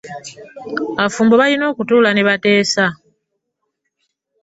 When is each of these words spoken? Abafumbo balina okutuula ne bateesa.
Abafumbo 0.99 1.33
balina 1.41 1.65
okutuula 1.71 2.09
ne 2.13 2.25
bateesa. 2.27 2.85